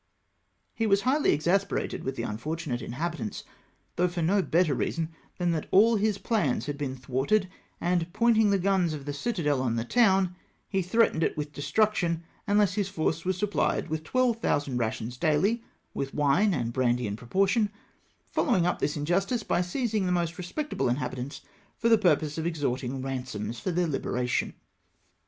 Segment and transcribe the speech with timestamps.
[0.73, 3.43] He was highly exasperated ^\dth the un fortunate inhabitants,
[3.97, 7.47] though for no better reason than that all his plans had been thwarted,
[7.79, 10.35] and, pointing the guns of the citadel on the town,
[10.67, 16.15] he threatened it with destruction, unless his force was supphed with 12,000 rations daily, with
[16.15, 17.69] wine and brandy in proportion;
[18.31, 21.41] following up this injustice by seizing the most re spectable inhabitants
[21.77, 24.53] for the purpose of extorting ransoms for their hberation.